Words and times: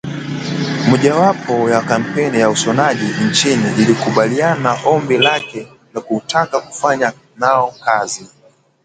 Mojawapo 0.89 1.63
wa 1.63 1.81
kampuni 1.81 2.39
ya 2.39 2.49
ushonaji 2.49 3.05
nchini 3.29 3.71
ilimkubalia 3.81 4.77
ombi 4.85 5.17
lake 5.17 5.67
la 5.93 6.01
kutaka 6.01 6.61
kufanya 6.61 7.13
nao 7.37 7.71
kazi 7.85 8.27